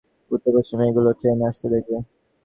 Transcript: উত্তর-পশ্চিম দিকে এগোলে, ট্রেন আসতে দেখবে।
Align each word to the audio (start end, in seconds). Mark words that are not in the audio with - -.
উত্তর-পশ্চিম 0.31 0.79
দিকে 0.79 0.87
এগোলে, 0.87 1.11
ট্রেন 1.19 1.39
আসতে 1.49 1.67
দেখবে। 1.73 1.97